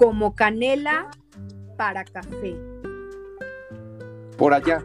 [0.00, 1.10] como canela
[1.76, 2.56] para café.
[4.38, 4.82] Por allá,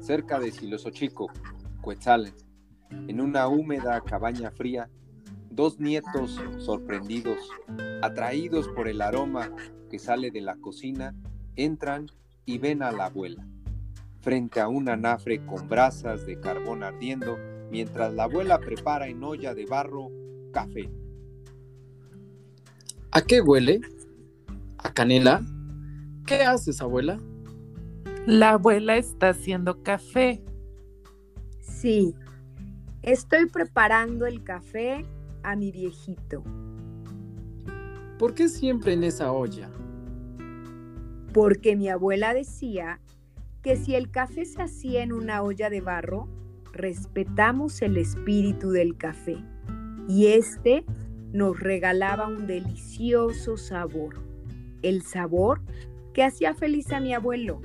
[0.00, 1.30] cerca de Silosochico,
[1.80, 2.34] Cuetzalen,
[2.90, 4.90] en una húmeda cabaña fría,
[5.50, 7.48] dos nietos sorprendidos,
[8.02, 9.52] atraídos por el aroma
[9.88, 11.14] que sale de la cocina,
[11.54, 12.08] entran
[12.44, 13.46] y ven a la abuela,
[14.20, 17.38] frente a un anafre con brasas de carbón ardiendo,
[17.70, 20.10] mientras la abuela prepara en olla de barro
[20.52, 20.90] café.
[23.12, 23.80] ¿A qué huele?
[24.84, 25.42] ¿A canela?
[26.26, 27.18] ¿Qué haces, abuela?
[28.26, 30.44] La abuela está haciendo café.
[31.60, 32.14] Sí,
[33.02, 35.06] estoy preparando el café
[35.42, 36.44] a mi viejito.
[38.18, 39.70] ¿Por qué siempre en esa olla?
[41.32, 43.00] Porque mi abuela decía
[43.62, 46.28] que si el café se hacía en una olla de barro,
[46.72, 49.38] respetamos el espíritu del café
[50.08, 50.84] y este
[51.32, 54.33] nos regalaba un delicioso sabor,
[54.84, 55.60] el sabor
[56.12, 57.60] que hacía feliz a mi abuelo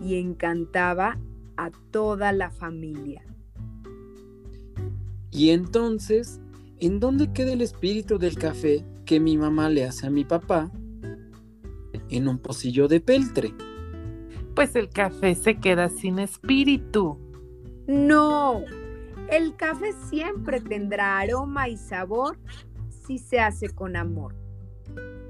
[0.00, 1.18] y encantaba
[1.56, 3.24] a toda la familia.
[5.30, 6.40] Y entonces,
[6.78, 10.70] ¿en dónde queda el espíritu del café que mi mamá le hace a mi papá?
[12.08, 13.54] En un pocillo de peltre.
[14.54, 17.18] Pues el café se queda sin espíritu.
[17.86, 18.62] No,
[19.30, 22.38] el café siempre tendrá aroma y sabor
[23.06, 24.34] si se hace con amor,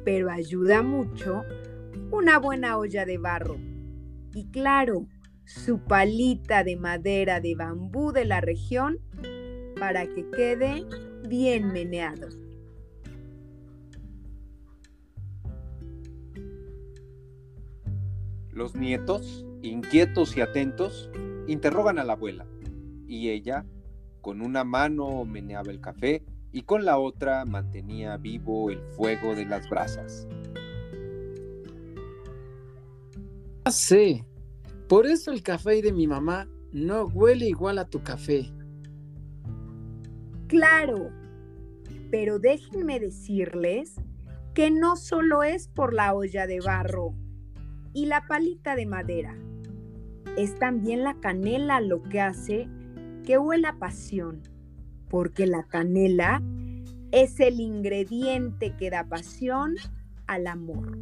[0.04, 1.44] pero ayuda mucho
[2.10, 3.56] una buena olla de barro
[4.34, 5.06] y claro,
[5.44, 8.98] su palita de madera de bambú de la región
[9.78, 10.84] para que quede
[11.28, 12.28] bien meneado.
[18.50, 21.10] Los nietos, inquietos y atentos,
[21.46, 22.46] interrogan a la abuela
[23.06, 23.66] y ella,
[24.20, 29.46] con una mano meneaba el café y con la otra mantenía vivo el fuego de
[29.46, 30.28] las brasas.
[33.64, 34.24] Ah, sí.
[34.88, 38.52] Por eso el café de mi mamá no huele igual a tu café.
[40.48, 41.10] Claro,
[42.10, 43.94] pero déjenme decirles
[44.52, 47.14] que no solo es por la olla de barro
[47.94, 49.34] y la palita de madera,
[50.36, 52.68] es también la canela lo que hace
[53.24, 54.42] que huela pasión,
[55.12, 56.42] porque la canela
[57.10, 59.74] es el ingrediente que da pasión
[60.26, 60.98] al amor.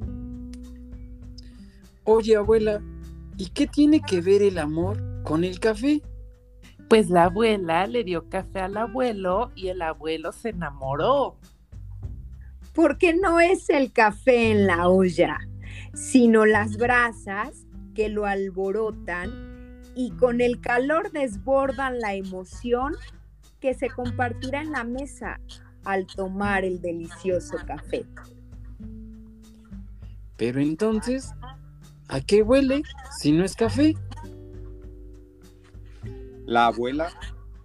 [2.03, 2.82] Oye, abuela,
[3.37, 6.03] ¿y qué tiene que ver el amor con el café?
[6.88, 11.37] Pues la abuela le dio café al abuelo y el abuelo se enamoró.
[12.75, 15.38] Porque no es el café en la olla,
[15.94, 22.97] sino las brasas que lo alborotan y con el calor desbordan la emoción
[23.60, 25.38] que se compartirá en la mesa
[25.84, 28.04] al tomar el delicioso café.
[30.37, 31.32] Pero entonces,
[32.09, 32.82] ¿a qué huele
[33.19, 33.94] si no es café?
[36.47, 37.10] La abuela,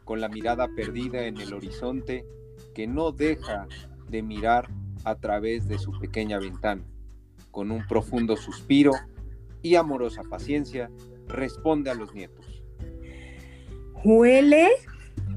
[0.03, 2.25] con la mirada perdida en el horizonte,
[2.73, 3.67] que no deja
[4.09, 4.69] de mirar
[5.05, 6.83] a través de su pequeña ventana,
[7.51, 8.91] con un profundo suspiro
[9.61, 10.91] y amorosa paciencia,
[11.27, 12.63] responde a los nietos.
[14.03, 14.69] Huele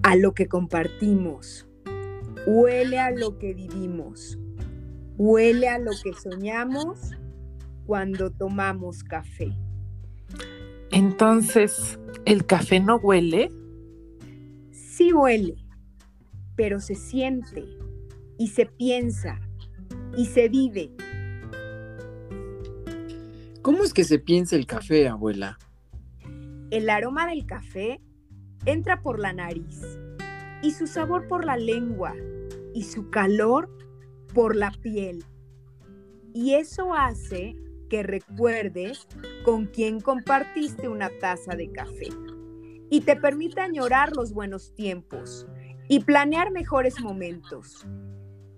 [0.02, 1.68] a lo que compartimos,
[2.46, 4.38] huele a lo que vivimos,
[5.16, 7.12] huele a lo que soñamos
[7.86, 9.56] cuando tomamos café.
[10.90, 13.50] Entonces, ¿el café no huele?
[14.70, 15.56] Sí huele,
[16.56, 17.64] pero se siente
[18.38, 19.40] y se piensa
[20.16, 20.90] y se vive.
[23.62, 25.58] ¿Cómo es que se piensa el café, abuela?
[26.70, 28.00] El aroma del café
[28.70, 29.98] entra por la nariz
[30.62, 32.14] y su sabor por la lengua
[32.74, 33.70] y su calor
[34.34, 35.24] por la piel.
[36.34, 37.56] Y eso hace
[37.88, 39.06] que recuerdes
[39.44, 42.08] con quién compartiste una taza de café
[42.90, 45.46] y te permite añorar los buenos tiempos
[45.88, 47.86] y planear mejores momentos.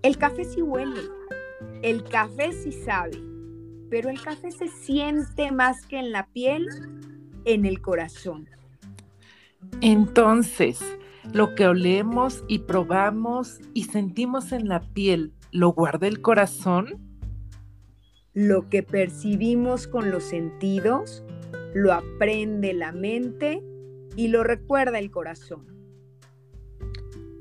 [0.02, 1.02] El café sí huele,
[1.82, 3.22] el café sí sabe,
[3.88, 6.66] pero el café se siente más que en la piel,
[7.44, 8.48] en el corazón.
[9.80, 10.80] Entonces,
[11.32, 16.98] lo que olemos y probamos y sentimos en la piel, ¿lo guarda el corazón?
[18.34, 21.24] Lo que percibimos con los sentidos,
[21.74, 23.62] lo aprende la mente
[24.16, 25.66] y lo recuerda el corazón.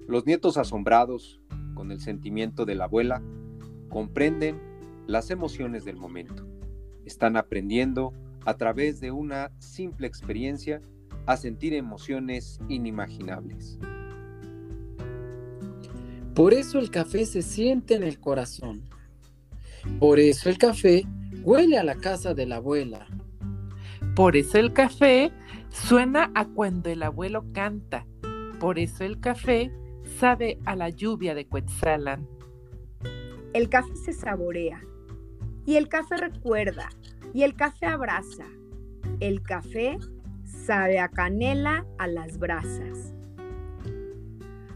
[0.08, 1.40] Los nietos asombrados,
[1.74, 3.22] con el sentimiento de la abuela,
[3.90, 4.60] comprenden
[5.08, 6.48] las emociones del momento.
[7.06, 8.14] Están aprendiendo
[8.46, 10.82] a través de una simple experiencia
[11.26, 13.78] a sentir emociones inimaginables.
[16.34, 18.82] Por eso el café se siente en el corazón.
[20.00, 21.04] Por eso el café
[21.44, 23.08] huele a la casa de la abuela.
[24.16, 25.32] Por eso el café
[25.70, 28.06] suena a cuando el abuelo canta.
[28.60, 29.72] Por eso el café
[30.20, 32.28] sabe a la lluvia de Quetzalan.
[33.54, 34.82] El café se saborea.
[35.66, 36.90] Y el café recuerda.
[37.34, 38.46] Y el café abraza.
[39.20, 39.98] El café
[40.70, 43.16] sabe a canela a las brasas.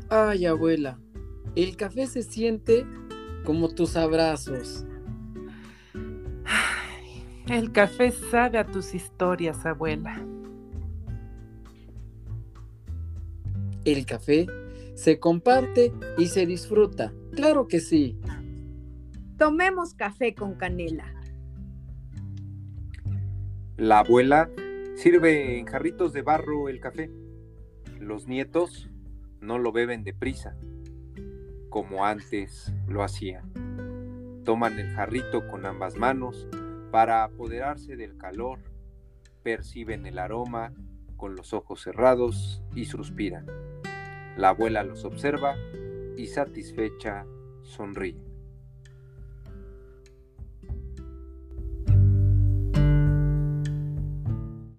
[0.09, 0.97] Ay, abuela,
[1.55, 2.83] el café se siente
[3.45, 4.87] como tus abrazos.
[7.47, 10.25] El café sabe a tus historias, abuela.
[13.85, 14.47] El café
[14.95, 17.13] se comparte y se disfruta.
[17.35, 18.17] Claro que sí.
[19.37, 21.05] Tomemos café con canela.
[23.77, 24.49] La abuela
[24.95, 27.09] sirve en jarritos de barro el café.
[27.99, 28.89] Los nietos
[29.41, 30.55] no lo beben deprisa,
[31.69, 33.51] como antes lo hacían.
[34.43, 36.47] Toman el jarrito con ambas manos
[36.91, 38.59] para apoderarse del calor,
[39.41, 40.73] perciben el aroma
[41.17, 43.45] con los ojos cerrados y suspiran.
[44.37, 45.55] La abuela los observa
[46.17, 47.25] y satisfecha
[47.61, 48.32] sonríe.